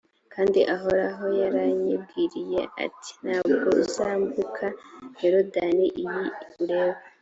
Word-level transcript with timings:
kandi 0.33 0.59
uhoraho 0.75 1.25
yaranyibwiriye 1.41 2.61
ati 2.85 3.11
'nta 3.19 3.37
bwo 3.45 3.59
uzambuka 3.83 4.65
yorudani 5.21 5.87
iyi 6.01 6.25
ureba!’ 6.61 6.99